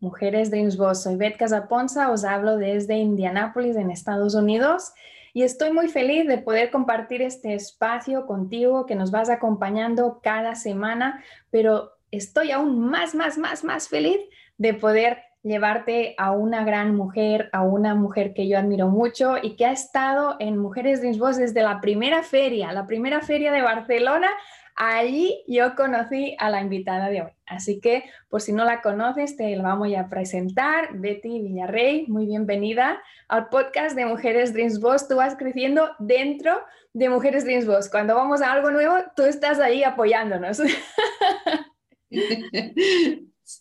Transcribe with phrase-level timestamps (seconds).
[0.00, 1.02] Mujeres Dreams Boss.
[1.02, 4.92] Soy Beth Casaponza, os hablo desde Indianápolis, en Estados Unidos,
[5.32, 10.54] y estoy muy feliz de poder compartir este espacio contigo que nos vas acompañando cada
[10.54, 14.18] semana, pero estoy aún más, más, más, más feliz
[14.58, 19.56] de poder llevarte a una gran mujer, a una mujer que yo admiro mucho y
[19.56, 23.62] que ha estado en Mujeres Dreams Boss desde la primera feria, la primera feria de
[23.62, 24.28] Barcelona
[24.76, 27.30] Allí yo conocí a la invitada de hoy.
[27.46, 30.98] Así que, por si no la conoces, te la vamos a presentar.
[30.98, 35.08] Betty Villarrey, muy bienvenida al podcast de Mujeres Dreams Boss.
[35.08, 36.62] Tú vas creciendo dentro
[36.92, 37.90] de Mujeres Dreams Boss.
[37.90, 40.60] Cuando vamos a algo nuevo, tú estás ahí apoyándonos.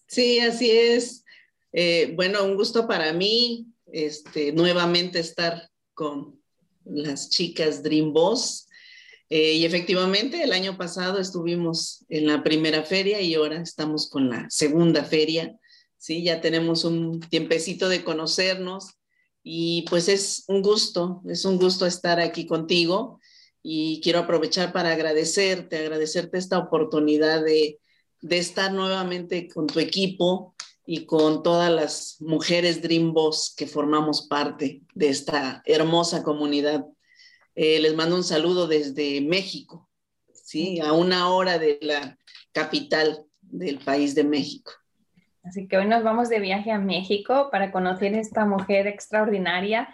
[0.05, 1.25] Sí, así es.
[1.71, 6.39] Eh, bueno, un gusto para mí este, nuevamente estar con
[6.85, 8.68] las chicas Dream Boss
[9.29, 14.29] eh, y efectivamente, el año pasado estuvimos en la primera feria y ahora estamos con
[14.29, 15.55] la segunda feria.
[15.97, 18.95] Sí, ya tenemos un tiempecito de conocernos
[19.43, 23.19] y pues es un gusto, es un gusto estar aquí contigo
[23.61, 27.79] y quiero aprovechar para agradecerte, agradecerte esta oportunidad de,
[28.21, 34.27] de estar nuevamente con tu equipo y con todas las mujeres Dream Boss que formamos
[34.27, 36.85] parte de esta hermosa comunidad
[37.61, 39.89] eh, les mando un saludo desde México,
[40.31, 40.79] ¿sí?
[40.79, 42.17] A una hora de la
[42.53, 44.71] capital del país de México.
[45.43, 49.89] Así que hoy nos vamos de viaje a México para conocer a esta mujer extraordinaria.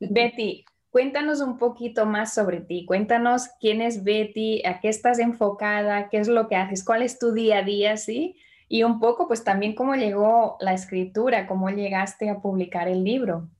[0.00, 2.86] Betty, cuéntanos un poquito más sobre ti.
[2.86, 7.18] Cuéntanos quién es Betty, a qué estás enfocada, qué es lo que haces, cuál es
[7.18, 8.34] tu día a día, ¿sí?
[8.66, 13.50] Y un poco, pues también cómo llegó la escritura, cómo llegaste a publicar el libro.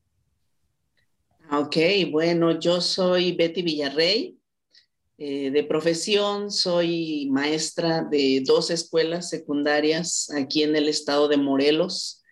[1.56, 1.76] Ok,
[2.10, 4.36] bueno, yo soy Betty Villarrey.
[5.18, 12.24] Eh, de profesión soy maestra de dos escuelas secundarias aquí en el estado de Morelos.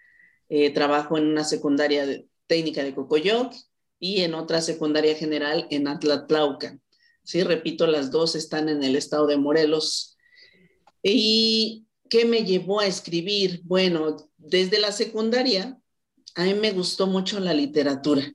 [0.48, 2.04] Eh, trabajo en una secundaria
[2.48, 3.54] técnica de Cocoyoc
[4.00, 6.76] y en otra secundaria general en Atlatlauca.
[7.22, 10.16] Sí, repito, las dos están en el estado de Morelos.
[11.00, 13.60] ¿Y qué me llevó a escribir?
[13.62, 15.78] Bueno, desde la secundaria
[16.34, 18.34] a mí me gustó mucho la literatura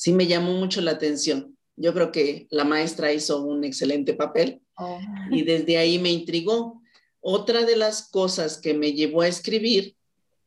[0.00, 1.58] sí me llamó mucho la atención.
[1.76, 4.98] Yo creo que la maestra hizo un excelente papel oh.
[5.30, 6.80] y desde ahí me intrigó.
[7.20, 9.96] Otra de las cosas que me llevó a escribir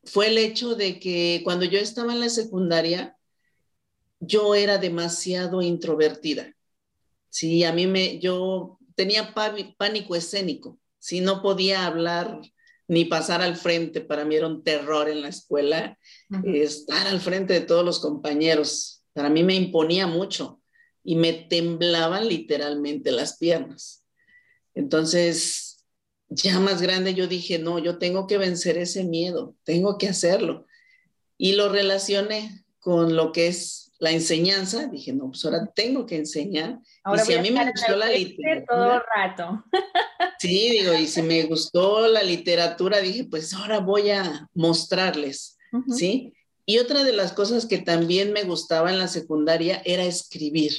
[0.02, 3.16] fue el hecho de que cuando yo estaba en la secundaria,
[4.18, 6.52] yo era demasiado introvertida.
[7.30, 9.34] Sí, a mí me, yo tenía
[9.78, 10.80] pánico escénico.
[10.98, 12.40] Si no podía hablar
[12.88, 15.96] ni pasar al frente, para mí era un terror en la escuela
[16.44, 18.93] estar al frente de todos los compañeros.
[19.14, 20.60] Para mí me imponía mucho
[21.02, 24.04] y me temblaban literalmente las piernas.
[24.74, 25.84] Entonces,
[26.28, 30.66] ya más grande yo dije, no, yo tengo que vencer ese miedo, tengo que hacerlo.
[31.38, 34.86] Y lo relacioné con lo que es la enseñanza.
[34.86, 36.78] Dije, no, pues ahora tengo que enseñar.
[37.02, 38.66] Ahora y si a, mí me gustó la literatura.
[38.66, 39.64] Todo el rato.
[40.38, 45.56] Sí, digo, y si me gustó la literatura, dije, pues ahora voy a mostrarles,
[45.88, 46.34] ¿sí?
[46.66, 50.72] Y otra de las cosas que también me gustaba en la secundaria era escribir.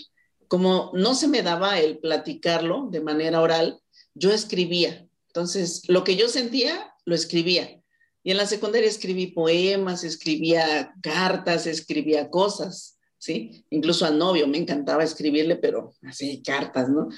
[0.48, 3.80] Como no se me daba el platicarlo de manera oral,
[4.14, 5.08] yo escribía.
[5.28, 7.82] Entonces, lo que yo sentía, lo escribía.
[8.24, 13.66] Y en la secundaria escribí poemas, escribía cartas, escribía cosas, ¿sí?
[13.70, 17.10] Incluso al novio me encantaba escribirle, pero así, cartas, ¿no?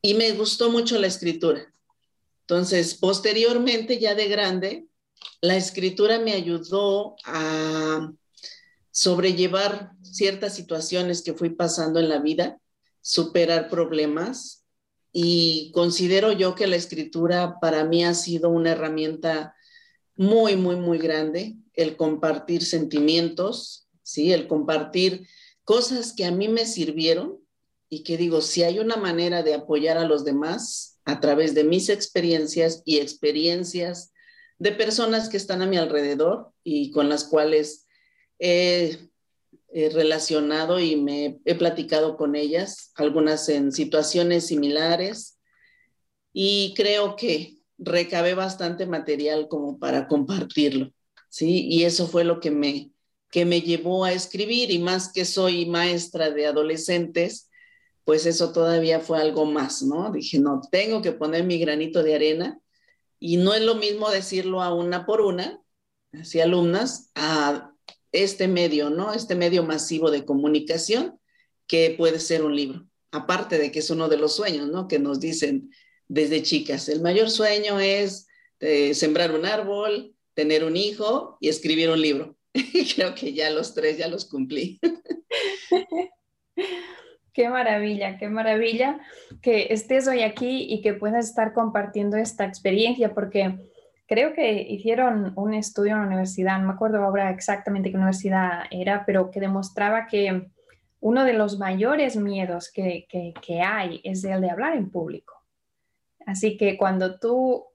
[0.00, 1.70] Y me gustó mucho la escritura.
[2.42, 4.86] Entonces, posteriormente, ya de grande,
[5.40, 8.10] la escritura me ayudó a
[8.90, 12.58] sobrellevar ciertas situaciones que fui pasando en la vida,
[13.02, 14.64] superar problemas
[15.12, 19.54] y considero yo que la escritura para mí ha sido una herramienta
[20.16, 24.32] muy, muy, muy grande el compartir sentimientos, ¿sí?
[24.32, 25.28] El compartir
[25.64, 27.38] cosas que a mí me sirvieron
[27.88, 31.64] y que digo, si hay una manera de apoyar a los demás a través de
[31.64, 34.13] mis experiencias y experiencias
[34.58, 37.86] de personas que están a mi alrededor y con las cuales
[38.38, 39.10] he,
[39.92, 45.40] relacionado y me he platicado con ellas, algunas en situaciones similares,
[46.32, 50.92] y creo que recabé bastante material como para compartirlo,
[51.28, 51.66] ¿sí?
[51.68, 52.92] Y eso fue lo que me,
[53.32, 57.50] que me llevó a escribir y más que soy maestra de adolescentes,
[58.04, 60.12] pues eso todavía fue algo más, ¿no?
[60.12, 62.60] Dije, no, tengo que poner mi granito de arena
[63.26, 65.58] y no es lo mismo decirlo a una por una,
[66.12, 67.72] así alumnas, a
[68.12, 69.14] este medio, ¿no?
[69.14, 71.18] Este medio masivo de comunicación
[71.66, 72.86] que puede ser un libro.
[73.12, 74.88] Aparte de que es uno de los sueños, ¿no?
[74.88, 75.70] Que nos dicen
[76.06, 78.26] desde chicas, el mayor sueño es
[78.60, 82.36] eh, sembrar un árbol, tener un hijo y escribir un libro.
[82.94, 84.78] creo que ya los tres ya los cumplí.
[87.34, 89.00] Qué maravilla, qué maravilla
[89.42, 93.58] que estés hoy aquí y que puedas estar compartiendo esta experiencia, porque
[94.06, 98.62] creo que hicieron un estudio en la universidad, no me acuerdo ahora exactamente qué universidad
[98.70, 100.48] era, pero que demostraba que
[101.00, 105.34] uno de los mayores miedos que, que hay es el de hablar en público.
[106.24, 107.66] Así que cuando tú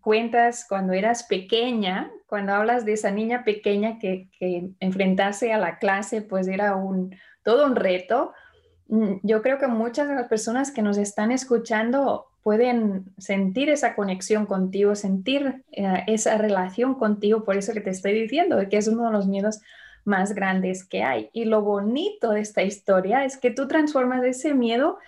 [0.00, 5.78] cuentas cuando eras pequeña, cuando hablas de esa niña pequeña que, que enfrentarse a la
[5.78, 8.32] clase, pues era un, todo un reto.
[8.88, 13.94] Mm, yo creo que muchas de las personas que nos están escuchando pueden sentir esa
[13.94, 18.88] conexión contigo, sentir eh, esa relación contigo, por eso que te estoy diciendo, que es
[18.88, 19.60] uno de los miedos
[20.04, 21.30] más grandes que hay.
[21.32, 24.98] Y lo bonito de esta historia es que tú transformas ese miedo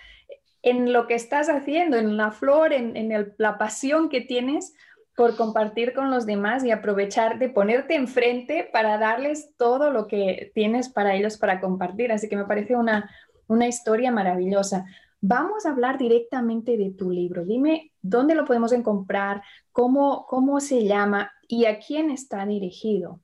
[0.61, 4.73] en lo que estás haciendo, en la flor, en, la pasión que tienes
[5.15, 10.51] por compartir con los demás y aprovechar de ponerte enfrente para darles todo lo que
[10.55, 12.11] tienes para ellos para compartir.
[12.11, 13.09] Así que me parece una,
[13.47, 14.85] una historia maravillosa.
[15.21, 17.45] Vamos a hablar directamente de tu libro.
[17.45, 23.21] Dime dónde lo podemos comprar, cómo, cómo se llama y a quién está dirigido.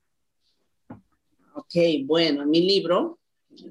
[1.54, 1.74] Ok,
[2.04, 3.18] bueno, mi libro.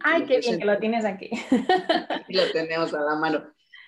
[0.03, 1.29] Ay, qué bien que lo tienes aquí.
[2.09, 3.43] Aquí lo tenemos a la mano.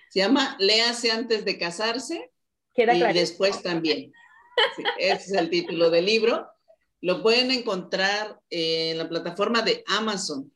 [0.08, 2.32] Se llama Léase antes de casarse
[2.76, 4.12] y después también.
[4.98, 6.48] ese es el título del libro.
[7.00, 10.52] Lo pueden encontrar en la plataforma de Amazon.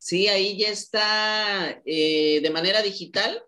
[0.00, 3.42] Sí, ahí ya está eh, de manera digital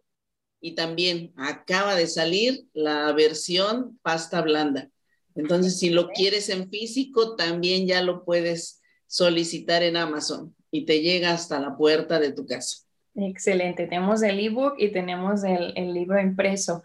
[0.60, 4.90] y también acaba de salir la versión pasta blanda.
[5.34, 11.00] Entonces, si lo quieres en físico, también ya lo puedes solicitar en Amazon y te
[11.00, 12.84] llega hasta la puerta de tu casa.
[13.14, 16.82] Excelente, tenemos el ebook y tenemos el, libro impreso.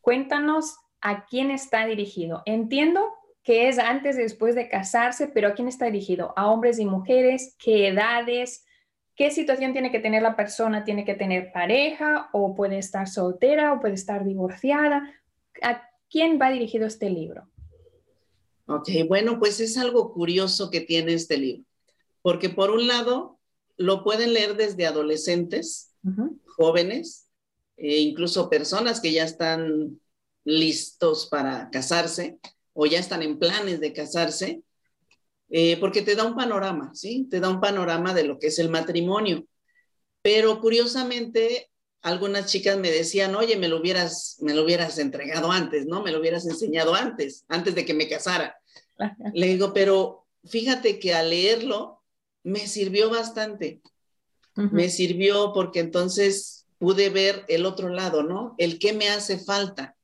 [0.00, 2.42] Cuéntanos a quién está dirigido.
[2.46, 3.00] Entiendo
[3.44, 6.34] que es antes y después de casarse, pero ¿a quién está dirigido?
[6.36, 7.54] ¿A hombres y mujeres?
[7.58, 8.64] ¿Qué edades?
[9.16, 10.84] ¿Qué situación tiene que tener la persona?
[10.84, 15.08] ¿Tiene que tener pareja o puede estar soltera o puede estar divorciada?
[15.62, 17.48] ¿A quién va dirigido este libro?
[18.66, 21.64] Ok, bueno, pues es algo curioso que tiene este libro,
[22.22, 23.38] porque por un lado
[23.76, 25.92] lo pueden leer desde adolescentes,
[26.46, 27.28] jóvenes,
[27.76, 30.00] e incluso personas que ya están
[30.44, 32.38] listos para casarse
[32.72, 34.62] o ya están en planes de casarse,
[35.50, 37.26] eh, porque te da un panorama, ¿sí?
[37.30, 39.46] Te da un panorama de lo que es el matrimonio.
[40.22, 41.70] Pero curiosamente,
[42.02, 46.02] algunas chicas me decían, oye, me lo hubieras, me lo hubieras entregado antes, ¿no?
[46.02, 48.56] Me lo hubieras enseñado antes, antes de que me casara.
[49.34, 52.02] Le digo, pero fíjate que al leerlo,
[52.42, 53.80] me sirvió bastante.
[54.54, 58.54] Me sirvió porque entonces pude ver el otro lado, ¿no?
[58.58, 59.96] El qué me hace falta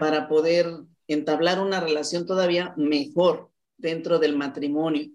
[0.00, 0.70] para poder
[1.06, 5.10] entablar una relación todavía mejor dentro del matrimonio.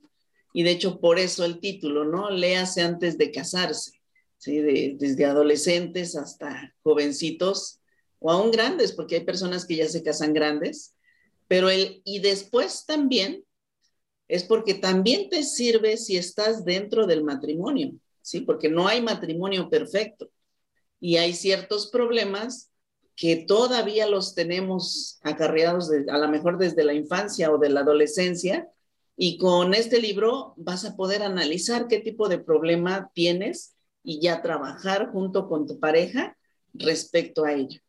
[0.53, 2.29] Y de hecho, por eso el título, ¿no?
[2.29, 4.01] Léase antes de casarse,
[4.37, 4.59] ¿sí?
[4.59, 7.79] desde adolescentes hasta jovencitos
[8.19, 10.95] o aún grandes, porque hay personas que ya se casan grandes,
[11.47, 13.43] pero el y después también
[14.27, 18.41] es porque también te sirve si estás dentro del matrimonio, ¿sí?
[18.41, 20.29] Porque no hay matrimonio perfecto
[20.99, 22.68] y hay ciertos problemas
[23.19, 28.69] que todavía los tenemos acarreados a lo mejor desde la infancia o de la adolescencia
[29.17, 34.41] y con este libro vas a poder analizar qué tipo de problema tienes y ya
[34.41, 36.38] trabajar junto con tu pareja
[36.73, 37.81] respecto a ello.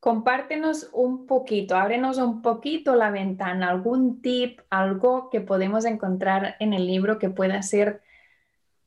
[0.00, 6.72] Compártenos un poquito, ábrenos un poquito la ventana, algún tip, algo que podemos encontrar en
[6.72, 8.02] el libro que pueda ser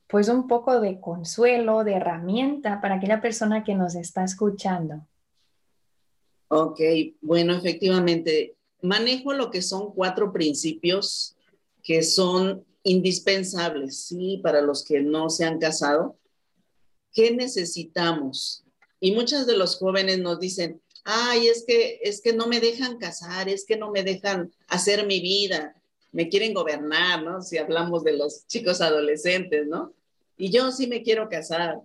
[0.07, 5.07] pues un poco de consuelo, de herramienta para aquella persona que nos está escuchando.
[6.55, 6.79] Ok,
[7.21, 11.35] bueno, efectivamente, manejo lo que son cuatro principios
[11.81, 14.39] que son indispensables, ¿sí?
[14.43, 16.15] Para los que no se han casado.
[17.11, 18.63] ¿Qué necesitamos?
[18.99, 22.99] Y muchos de los jóvenes nos dicen, ay, es que, es que no me dejan
[22.99, 25.81] casar, es que no me dejan hacer mi vida,
[26.11, 27.41] me quieren gobernar, ¿no?
[27.41, 29.91] Si hablamos de los chicos adolescentes, ¿no?
[30.37, 31.81] Y yo sí me quiero casar,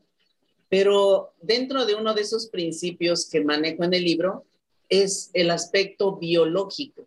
[0.68, 4.44] pero dentro de uno de esos principios que manejo en el libro
[4.88, 7.06] es el aspecto biológico.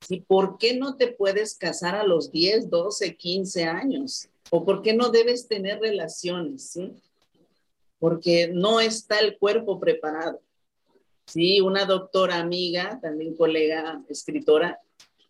[0.00, 0.24] ¿Sí?
[0.26, 4.28] ¿Por qué no te puedes casar a los 10, 12, 15 años?
[4.50, 6.70] ¿O por qué no debes tener relaciones?
[6.70, 6.92] ¿sí?
[7.98, 10.40] Porque no está el cuerpo preparado.
[11.26, 14.80] Sí, una doctora amiga, también colega escritora,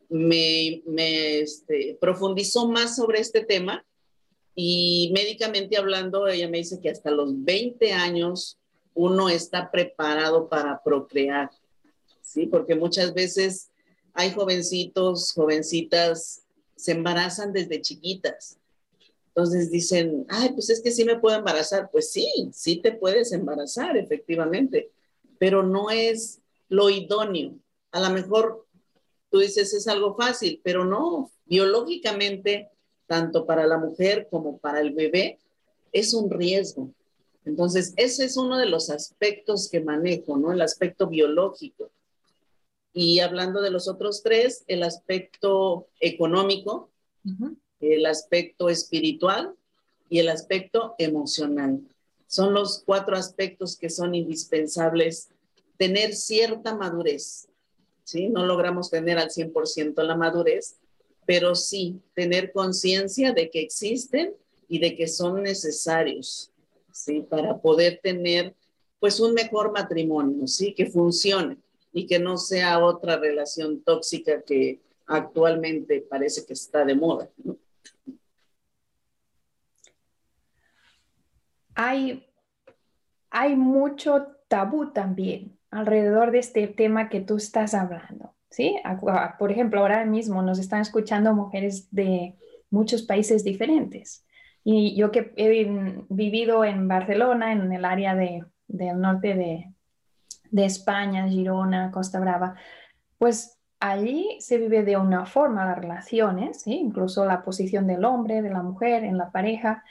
[0.08, 3.84] me, me este, profundizó más sobre este tema
[4.54, 8.58] y médicamente hablando, ella me dice que hasta los 20 años
[8.98, 11.50] uno está preparado para procrear,
[12.22, 12.46] ¿sí?
[12.46, 13.70] Porque muchas veces
[14.12, 16.42] hay jovencitos, jovencitas,
[16.76, 18.58] se embarazan desde chiquitas.
[19.28, 21.90] Entonces dicen, ay, pues es que sí me puedo embarazar.
[21.92, 24.90] Pues sí, sí te puedes embarazar, efectivamente
[25.38, 27.54] pero no es lo idóneo.
[27.92, 28.66] A lo mejor
[29.30, 32.70] tú dices es algo fácil, pero no, biológicamente,
[33.06, 35.38] tanto para la mujer como para el bebé,
[35.92, 36.92] es un riesgo.
[37.48, 40.52] Entonces, ese es uno de los aspectos que manejo, ¿no?
[40.52, 41.90] El aspecto biológico.
[42.92, 46.90] Y hablando de los otros tres, el aspecto económico,
[47.80, 49.54] el aspecto espiritual
[50.10, 51.80] y el aspecto emocional.
[52.26, 55.30] Son los cuatro aspectos que son indispensables.
[55.78, 57.48] Tener cierta madurez,
[58.04, 58.28] ¿sí?
[58.28, 60.76] No logramos tener al 100% la madurez,
[61.24, 64.34] pero sí tener conciencia de que existen
[64.68, 66.50] y de que son necesarios,
[67.04, 67.26] ¿sí?
[67.28, 68.54] Para poder tener,
[69.00, 70.74] pues, un mejor matrimonio, ¿sí?
[70.74, 71.58] Que funcione
[71.92, 77.30] y que no sea otra relación tóxica que actualmente parece que está de moda,
[81.74, 82.26] hay,
[83.30, 88.34] hay mucho tabú también alrededor de este tema que tú estás hablando.
[88.50, 88.76] ¿sí?
[89.38, 92.34] Por ejemplo, ahora mismo nos están escuchando mujeres de
[92.70, 94.24] muchos países diferentes.
[94.64, 95.48] Y yo que he
[96.08, 99.72] vivido en Barcelona, en el área de, del norte de,
[100.50, 102.54] de España, Girona, Costa Brava,
[103.18, 106.74] pues allí se vive de una forma las relaciones, ¿sí?
[106.74, 109.84] incluso la posición del hombre, de la mujer en la pareja,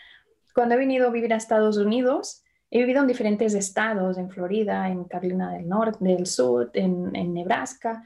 [0.57, 4.89] cuando he venido a vivir a Estados Unidos, he vivido en diferentes estados, en Florida,
[4.89, 8.03] en Carolina del Norte, del Sur, en, Nebraska,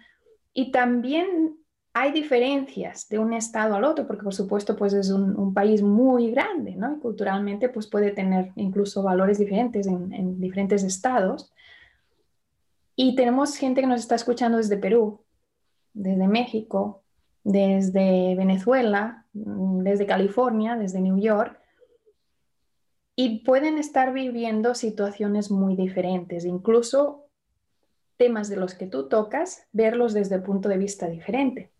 [0.52, 1.56] y también
[1.94, 6.32] hay diferencias de un estado al otro, porque por supuesto pues es un, país muy
[6.32, 6.96] grande, ¿no?
[6.96, 11.52] Y culturalmente pues puede tener incluso valores diferentes en, en, diferentes estados.
[12.96, 15.22] Y tenemos gente que nos está escuchando desde Perú,
[15.94, 17.02] desde México,
[17.44, 21.60] desde Venezuela, desde California, desde New York,
[23.16, 27.26] y pueden estar viviendo situaciones muy diferentes, incluso
[28.18, 31.72] temas de los que tú tocas, verlos desde el punto de vista diferente.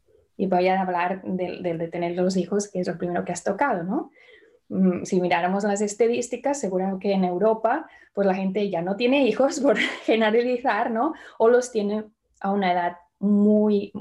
[0.42, 3.44] Y voy a hablar del, de tener los hijos, que es lo primero que has
[3.44, 4.10] tocado, ¿no?
[4.70, 9.28] Mm, si miráramos las estadísticas, seguro que en Europa, pues la gente ya no tiene
[9.28, 11.14] hijos, por generalizar, ¿no?
[11.38, 12.06] O los tiene
[12.40, 13.94] a una edad muy,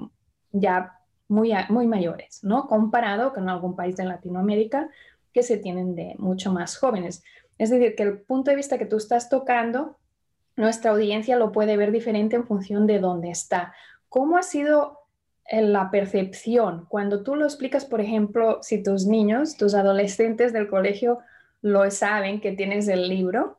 [0.50, 2.68] ya muy, muy mayores, ¿no?
[2.68, 4.88] Comparado con algún país de Latinoamérica,
[5.34, 7.22] que se tienen de mucho más jóvenes.
[7.58, 9.98] Es decir, que el punto de vista que tú estás tocando,
[10.56, 13.74] nuestra audiencia lo puede ver diferente en función de dónde está.
[14.08, 14.99] ¿Cómo ha sido
[15.50, 20.68] eh, la percepción cuando tú lo explicas, por ejemplo, si tus niños, tus adolescentes del
[20.68, 21.18] colegio
[21.60, 23.58] lo saben que tienes el libro?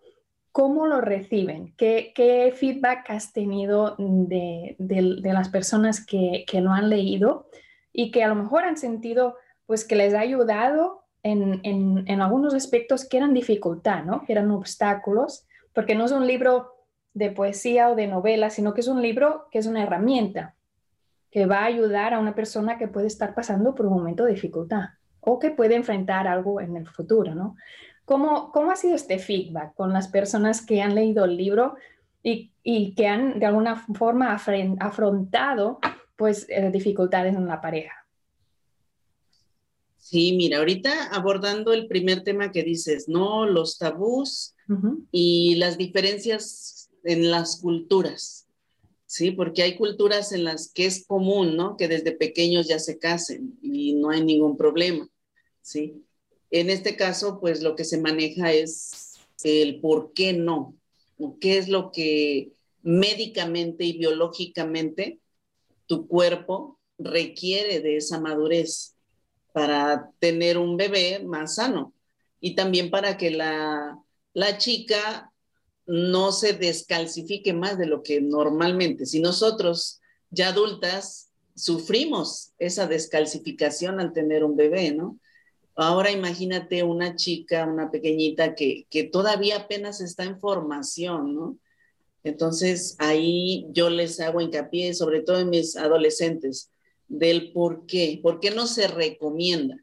[0.54, 1.74] ¿Cómo lo reciben?
[1.76, 4.78] ¿Qué, feedback has tenido de,
[5.22, 7.48] las personas que, que, lo han leído
[7.92, 13.08] y que a lo mejor han sentido pues que les ha ayudado en, algunos aspectos
[13.08, 14.24] que eran dificultad, ¿no?
[14.26, 16.74] que eran obstáculos, porque no es un libro
[17.14, 20.56] de poesía o de novela, sino que es un libro que es una herramienta
[21.32, 24.34] que va a ayudar a una persona que puede estar pasando por un momento de
[24.34, 24.90] dificultad
[25.22, 27.34] o que puede enfrentar algo en el futuro.
[27.34, 27.56] ¿no?
[28.06, 31.76] ¿Cómo, cómo ha sido este feedback con las personas que han leído el libro
[32.22, 34.38] y, y que han de alguna forma
[34.80, 35.80] afrontado
[36.18, 37.94] pues, eh, dificultades en la pareja?
[39.98, 43.46] Sí, mira, ahorita abordando el primer tema que dices, ¿no?
[43.46, 44.56] Los tabús
[45.12, 48.48] y las diferencias en las culturas,
[49.12, 49.32] ¿sí?
[49.32, 51.76] Porque hay culturas en las que es común, ¿no?
[51.76, 55.06] Que desde pequeños ya se casen y no hay ningún problema,
[55.62, 56.06] ¿sí?
[56.50, 60.78] En este caso, pues lo que se maneja es el por qué no,
[61.42, 62.54] qué es lo que
[62.84, 65.20] médicamente y biológicamente
[65.88, 68.96] tu cuerpo requiere de esa madurez
[69.52, 71.94] para tener un bebé más sano
[72.40, 74.00] y también para que la,
[74.34, 75.31] la chica
[75.86, 79.06] no se descalcifique más de lo que normalmente.
[79.06, 85.20] Si nosotros ya adultas sufrimos esa descalcificación al tener un bebé, ¿no?
[85.76, 91.58] Ahora imagínate una chica, una pequeñita que, que todavía apenas está en formación, ¿no?
[92.24, 96.72] Entonces ahí yo les hago hincapié, sobre todo en mis adolescentes,
[97.08, 99.76] del por qué, por qué no se recomienda.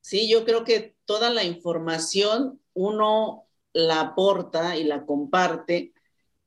[0.00, 5.92] Sí, yo creo que toda la información uno la aporta y la comparte,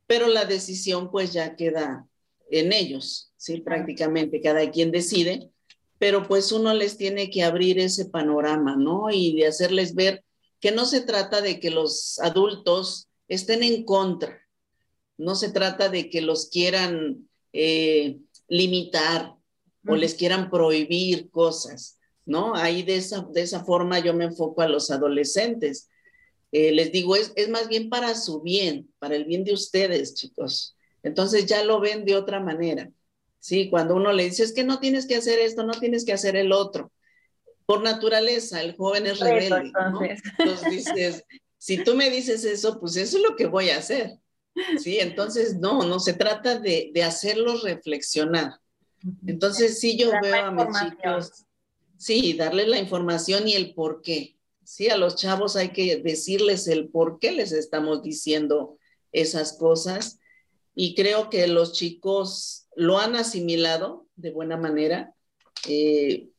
[0.07, 2.07] pero la decisión pues ya queda
[2.51, 5.51] en ellos, sí, prácticamente cada quien decide,
[5.97, 9.09] pero pues uno les tiene que abrir ese panorama, ¿no?
[9.09, 10.23] Y de hacerles ver
[10.59, 14.41] que no se trata de que los adultos estén en contra,
[15.17, 19.35] no se trata de que los quieran eh, limitar
[19.87, 22.55] o les quieran prohibir cosas, ¿no?
[22.55, 25.89] Ahí de esa, de esa forma yo me enfoco a los adolescentes.
[26.57, 30.15] Eh, les digo, es, es más bien para su bien, para el bien de ustedes,
[30.15, 30.77] chicos.
[31.03, 32.89] Entonces ya lo ven de otra manera.
[33.41, 36.13] Sí, cuando uno le dice, es que no tienes que hacer esto, no tienes que
[36.13, 36.93] hacer el otro.
[37.65, 39.73] Por naturaleza, el joven es rebelde.
[39.75, 40.23] Entonces.
[40.39, 41.23] entonces dices,
[41.57, 44.17] si tú me dices eso, pues eso es lo que voy a hacer.
[44.77, 48.61] Sí, entonces no, no se trata de, de hacerlos reflexionar.
[49.27, 51.43] Entonces sí yo veo a mis chicos,
[51.97, 54.35] sí, darles la información y el por qué.
[54.65, 58.79] Sí, a los chavos hay que decirles el por qué les estamos diciendo
[59.11, 60.19] esas cosas.
[60.73, 65.13] Y creo que los chicos lo han asimilado de buena manera.
[65.67, 66.29] Eh,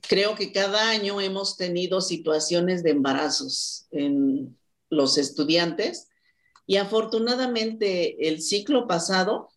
[0.00, 4.58] creo que cada año hemos tenido situaciones de embarazos en
[4.90, 6.08] los estudiantes.
[6.66, 9.48] Y afortunadamente el ciclo pasado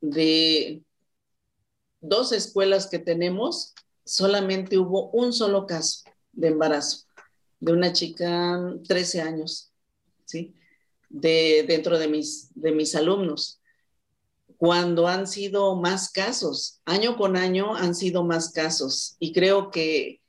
[0.00, 0.82] de
[2.00, 3.74] dos escuelas que tenemos,
[4.04, 6.00] solamente hubo un solo caso
[6.32, 7.04] de embarazo
[7.64, 9.72] de una chica 13 años,
[10.26, 10.54] ¿sí?
[11.08, 13.62] De, dentro de mis, de mis alumnos.
[14.58, 20.20] Cuando han sido más casos, año con año han sido más casos y creo que,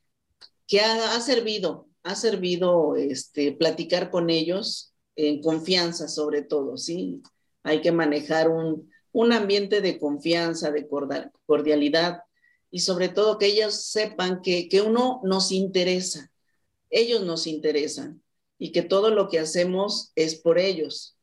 [0.66, 7.22] que ha, ha servido, ha servido este, platicar con ellos en confianza sobre todo, ¿sí?
[7.64, 10.88] Hay que manejar un, un ambiente de confianza, de
[11.46, 12.22] cordialidad
[12.72, 16.32] y sobre todo que ellos sepan que, que uno nos interesa,
[16.96, 18.22] ellos nos interesan
[18.58, 21.18] y que todo lo que hacemos es por ellos.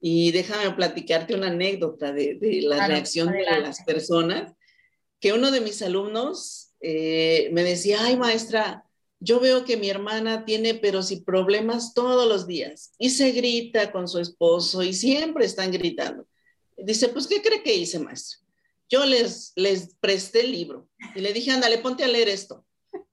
[0.00, 4.52] Y déjame platicarte una anécdota de, de la reacción de las personas,
[5.20, 8.84] que uno de mis alumnos eh, me decía, ay maestra,
[9.20, 13.90] yo veo que mi hermana tiene pero si problemas todos los días y se grita
[13.90, 16.26] con su esposo y siempre están gritando.
[16.76, 18.38] Dice, pues, ¿qué cree que hice, maestro?
[18.88, 22.64] Yo les, les presté el libro y le dije, ándale, ponte a leer esto,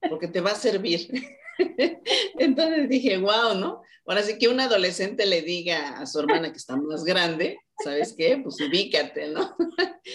[0.08, 1.10] porque te va a servir.
[2.38, 3.82] Entonces dije, wow, ¿no?
[4.06, 8.14] Ahora sí que un adolescente le diga a su hermana que está más grande, ¿sabes
[8.16, 8.38] qué?
[8.42, 9.56] Pues ubícate, ¿no?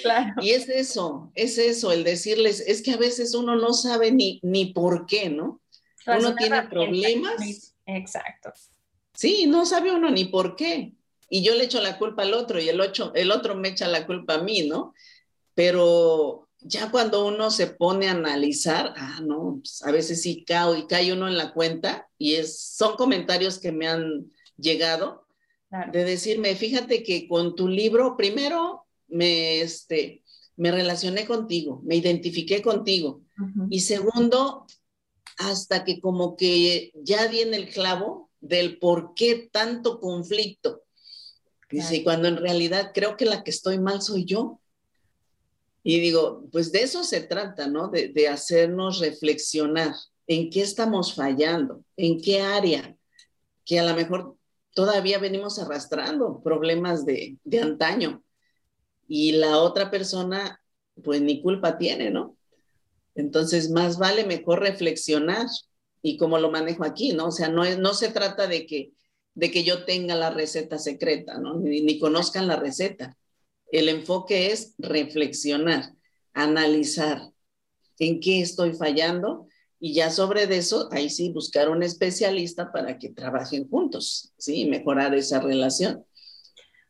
[0.03, 0.33] Claro.
[0.41, 4.39] Y es eso, es eso, el decirles, es que a veces uno no sabe ni,
[4.41, 5.61] ni por qué, ¿no?
[6.07, 7.75] uno tiene problemas.
[7.85, 8.53] Exacto.
[9.13, 10.93] Sí, no sabe uno ni por qué.
[11.29, 12.79] Y yo le echo la culpa al otro y el,
[13.13, 14.93] el otro me echa la culpa a mí, ¿no?
[15.53, 20.79] Pero ya cuando uno se pone a analizar, ah, no, pues a veces sí cae
[20.79, 25.25] y cae uno en la cuenta y es, son comentarios que me han llegado
[25.91, 30.21] de decirme, fíjate que con tu libro, primero me, este,
[30.57, 33.21] me relacioné contigo, me identifiqué contigo.
[33.69, 34.67] Y segundo,
[35.37, 40.83] hasta que como que ya di en el clavo del por qué tanto conflicto.
[41.69, 44.60] Dice, cuando en realidad creo que la que estoy mal soy yo.
[45.83, 47.89] Y digo, pues de eso se trata, ¿no?
[47.89, 49.93] De, de, hacernos reflexionar
[50.27, 52.95] en qué estamos fallando, en qué área,
[53.65, 54.37] que a lo mejor
[54.73, 58.23] todavía venimos arrastrando problemas de, de antaño.
[59.07, 60.61] Y la otra persona,
[61.03, 62.37] pues ni culpa tiene, ¿no?
[63.15, 65.47] Entonces, más vale mejor reflexionar
[66.01, 67.27] y como lo manejo aquí, ¿no?
[67.27, 68.93] O sea, no, es, no se trata de que,
[69.33, 71.55] de que yo tenga la receta secreta, ¿no?
[71.55, 73.17] Ni, ni conozcan la receta.
[73.71, 75.93] El enfoque es reflexionar,
[76.33, 77.21] analizar
[77.99, 79.47] en qué estoy fallando
[79.79, 84.65] y ya sobre eso, ahí sí, buscar un especialista para que trabajen juntos, ¿sí?
[84.65, 86.05] Mejorar esa relación.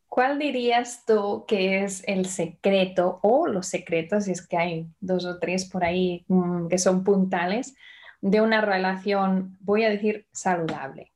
[0.10, 5.24] ¿Cuál dirías tú que es el secreto o los secretos, si es que hay dos
[5.24, 7.76] o tres por ahí mmm, que son puntales,
[8.20, 11.14] de una relación, voy a decir, saludable?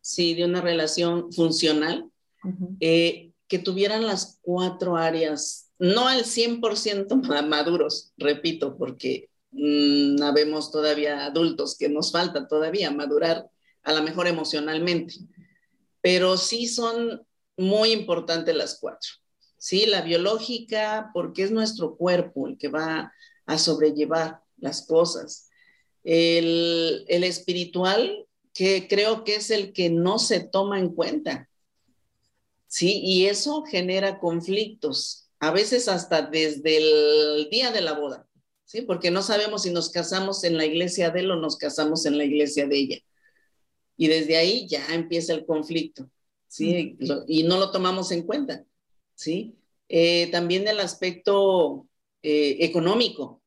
[0.00, 2.10] Sí, de una relación funcional,
[2.42, 2.76] uh -huh.
[2.80, 11.26] eh, que tuvieran las cuatro áreas, no al 100% maduros, repito, porque mm, habemos todavía
[11.26, 13.48] adultos que nos falta todavía madurar,
[13.82, 15.14] a lo mejor emocionalmente,
[16.00, 17.24] pero sí son
[17.56, 19.10] muy importantes las cuatro.
[19.58, 23.12] Sí, la biológica, porque es nuestro cuerpo el que va
[23.46, 25.48] a sobrellevar las cosas.
[26.04, 31.48] El, el espiritual, que creo que es el que no se toma en cuenta.
[32.76, 38.28] Sí, y eso genera conflictos, a veces hasta desde el día de la boda,
[38.66, 38.82] ¿sí?
[38.82, 42.18] Porque no sabemos si nos casamos en la iglesia de él o nos casamos en
[42.18, 42.98] la iglesia de ella.
[43.96, 46.10] Y desde ahí ya empieza el conflicto,
[46.48, 46.98] ¿sí?
[47.26, 48.66] Y no lo tomamos en cuenta,
[49.14, 49.56] ¿sí?
[49.88, 51.88] Eh, también el aspecto
[52.22, 53.40] eh, económico,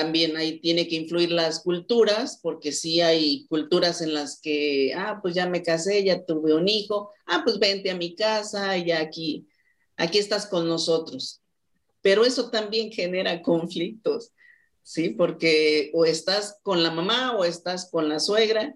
[0.00, 5.18] también ahí tiene que influir las culturas, porque sí hay culturas en las que, ah,
[5.20, 9.00] pues ya me casé, ya tuve un hijo, ah, pues vente a mi casa, ya
[9.00, 9.46] aquí,
[9.98, 11.42] aquí estás con nosotros.
[12.00, 14.32] Pero eso también genera conflictos,
[14.82, 15.10] ¿sí?
[15.10, 18.74] Porque o estás con la mamá o estás con la suegra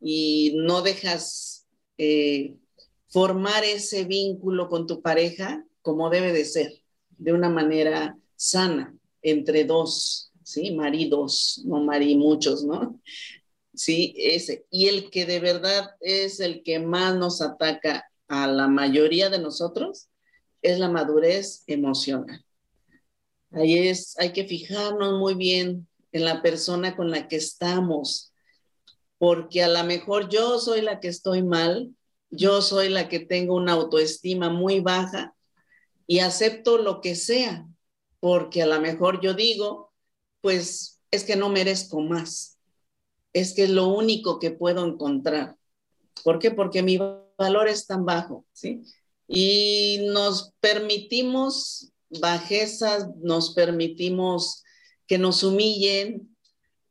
[0.00, 1.66] y no dejas
[1.98, 2.54] eh,
[3.08, 6.72] formar ese vínculo con tu pareja como debe de ser,
[7.18, 10.72] de una manera sana entre dos ¿sí?
[10.72, 13.00] Maridos, no marí muchos, ¿no?
[13.74, 14.66] Sí, ese.
[14.70, 19.38] Y el que de verdad es el que más nos ataca a la mayoría de
[19.38, 20.08] nosotros
[20.62, 22.44] es la madurez emocional.
[23.52, 28.32] Ahí es, hay que fijarnos muy bien en la persona con la que estamos,
[29.18, 31.94] porque a lo mejor yo soy la que estoy mal,
[32.30, 35.34] yo soy la que tengo una autoestima muy baja
[36.06, 37.66] y acepto lo que sea,
[38.20, 39.89] porque a lo mejor yo digo,
[40.40, 42.58] pues es que no merezco más.
[43.32, 45.56] Es que es lo único que puedo encontrar.
[46.24, 46.50] ¿Por qué?
[46.50, 46.98] Porque mi
[47.38, 48.82] valor es tan bajo, ¿sí?
[49.28, 54.64] Y nos permitimos bajezas, nos permitimos
[55.06, 56.36] que nos humillen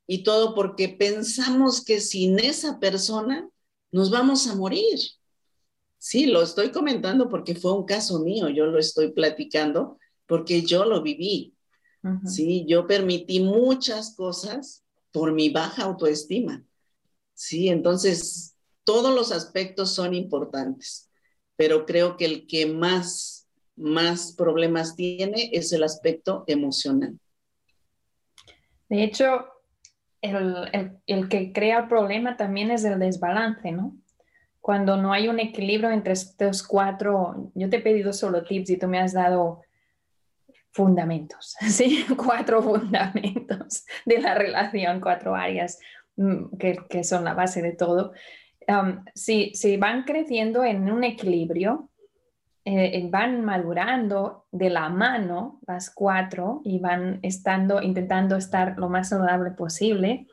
[0.07, 3.49] y todo porque pensamos que sin esa persona
[3.91, 4.99] nos vamos a morir.
[5.97, 10.85] Sí, lo estoy comentando porque fue un caso mío, yo lo estoy platicando porque yo
[10.85, 11.53] lo viví.
[12.25, 16.63] Sí, yo permití muchas cosas por mi baja autoestima.
[17.33, 21.09] Sí, entonces todos los aspectos son importantes,
[21.55, 27.19] pero creo que el que más, más problemas tiene es el aspecto emocional.
[28.89, 29.45] De hecho,
[30.21, 33.95] el, el, que crea el problema también es el desbalance, ¿no?
[34.59, 38.77] Cuando no hay un equilibrio entre estos cuatro, yo te he pedido solo tips y
[38.77, 39.61] tú me has dado
[40.71, 42.05] fundamentos, ¿sí?
[42.17, 45.79] cuatro fundamentos de la relación, cuatro áreas
[46.15, 48.13] mm, que, son la base de todo.
[49.15, 51.89] si, van creciendo en un equilibrio,
[52.65, 59.09] eh, van madurando de la mano las cuatro y van estando, intentando estar lo más
[59.09, 60.27] saludable posible,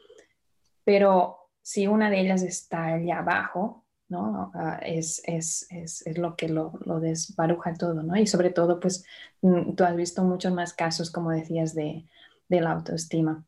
[0.85, 4.53] pero si una de ellas está allá abajo, ¿no?
[4.55, 8.17] Ah, es, es, es, es, lo que lo, lo, desbaruja todo, ¿no?
[8.17, 9.05] Y sobre todo, pues
[9.43, 12.07] mm, tú has visto muchos más casos, como decías, de,
[12.49, 13.45] de la autoestima.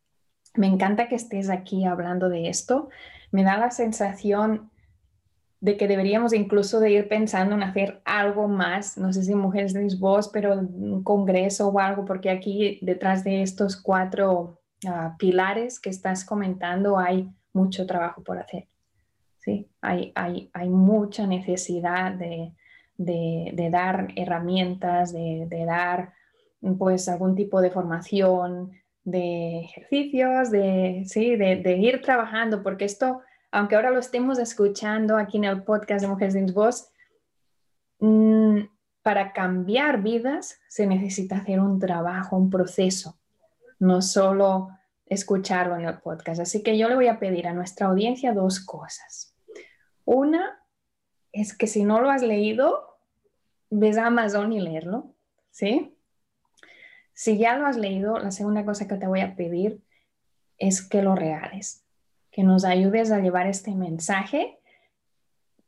[0.54, 2.88] Me encanta que estés aquí hablando de esto.
[3.30, 4.70] Me da la sensación
[5.60, 9.72] de que deberíamos incluso de ir pensando en hacer algo más, no sé si Mujeres
[9.72, 15.80] de Voz, pero un congreso o algo, porque aquí detrás de estos cuatro ah, pilares
[15.80, 18.68] que estás comentando hay mucho trabajo por hacer.
[19.80, 22.52] Hay, mucha necesidad de,
[22.96, 26.12] de, dar herramientas, de, de, dar
[26.78, 28.72] pues algún tipo de formación,
[29.04, 31.04] de ejercicios, de,
[31.62, 36.08] de, ir trabajando, porque esto, aunque ahora lo estemos escuchando aquí en el podcast de
[36.08, 36.90] Mujeres sin Voz,
[38.00, 38.60] mm,
[39.02, 43.18] para cambiar vidas se necesita hacer un trabajo, un proceso,
[43.78, 44.68] no solo
[45.06, 46.40] escucharlo en el podcast.
[46.40, 49.34] Así que yo le voy a pedir a nuestra audiencia dos cosas.
[50.10, 50.58] Una
[51.32, 52.96] es que si no lo has leído,
[53.68, 55.12] ves a Amazon y leerlo,
[55.50, 55.98] ¿sí?
[57.12, 59.82] Si ya lo has leído, la segunda cosa que te voy a pedir
[60.56, 61.84] es que lo regales,
[62.30, 64.58] que nos ayudes a llevar este mensaje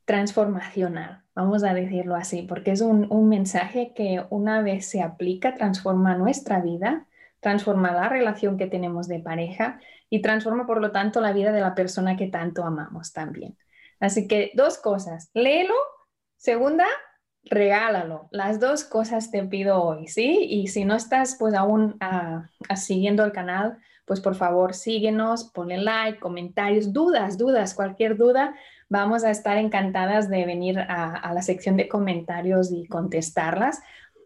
[0.06, 5.54] transformacional, vamos a decirlo así, porque es un, un mensaje que una vez se aplica,
[5.54, 7.06] transforma nuestra vida,
[7.40, 11.60] transforma la relación que tenemos de pareja y transforma, por lo tanto, la vida de
[11.60, 13.58] la persona que tanto amamos también.
[14.00, 15.74] Así que dos cosas, léelo.
[16.36, 16.86] Segunda,
[17.44, 18.28] regálalo.
[18.30, 20.46] Las dos cosas te pido hoy, ¿sí?
[20.48, 25.78] Y si no estás pues aún ah, siguiendo el canal, pues por favor síguenos, ponle
[25.78, 28.54] like, comentarios, dudas, dudas, cualquier duda.
[28.88, 33.80] Vamos a estar encantadas de venir a, a la sección de comentarios y contestarlas.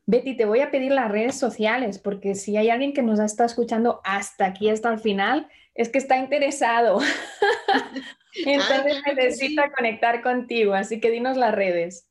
[0.07, 3.45] Betty, te voy a pedir las redes sociales porque si hay alguien que nos está
[3.45, 7.01] escuchando hasta aquí, hasta el final, es que está interesado.
[8.47, 12.07] Entonces ah, necesita conectar contigo, así que dinos las redes.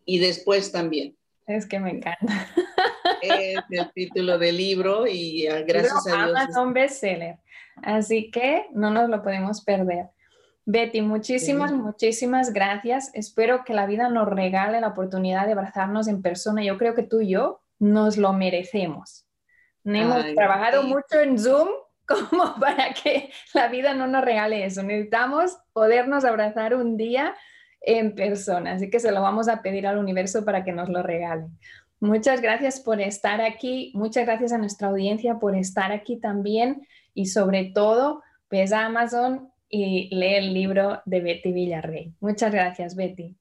[0.04, 1.16] y después también.
[1.46, 2.48] Es que me encanta.
[3.20, 6.40] Es el título del libro y ah, gracias a Dios.
[6.40, 7.38] Amazon bestseller.
[7.82, 10.06] Así que no nos lo podemos perder.
[10.66, 13.10] Betty, muchísimas, muchísimas gracias.
[13.12, 16.64] Espero que la vida nos regale la oportunidad de abrazarnos en persona.
[16.64, 19.23] Yo creo que tú y yo nos lo merecemos.
[19.84, 21.68] Hemos trabajado mucho en Zoom
[22.06, 24.82] como para que la vida no nos regale eso.
[24.82, 27.34] Necesitamos podernos abrazar un día
[27.80, 28.72] en persona.
[28.72, 31.46] Así que se lo vamos a pedir al universo para que nos lo regale.
[32.00, 33.92] Muchas gracias por estar aquí.
[33.94, 36.86] Muchas gracias a nuestra audiencia por estar aquí también.
[37.14, 42.12] Y sobre todo, ves a Amazon y lee el libro de Betty Villarrey.
[42.20, 43.36] Muchas gracias, Betty.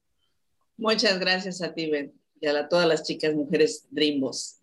[0.77, 4.62] Muchas gracias a ti, Betty, y a todas las chicas mujeres Dreamboss.